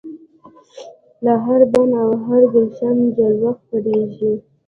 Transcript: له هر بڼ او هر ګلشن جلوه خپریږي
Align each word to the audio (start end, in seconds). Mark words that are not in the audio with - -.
له 1.23 1.33
هر 1.45 1.61
بڼ 1.71 1.87
او 2.03 2.09
هر 2.25 2.41
ګلشن 2.53 2.97
جلوه 3.17 3.51
خپریږي 3.59 4.33